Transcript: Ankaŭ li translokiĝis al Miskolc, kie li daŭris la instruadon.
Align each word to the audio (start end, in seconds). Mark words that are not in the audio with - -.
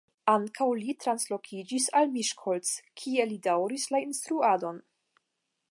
Ankaŭ 0.31 0.65
li 0.77 0.95
translokiĝis 1.03 1.85
al 1.99 2.09
Miskolc, 2.15 2.73
kie 3.03 3.27
li 3.33 3.39
daŭris 3.49 3.87
la 3.97 4.05
instruadon. 4.07 4.81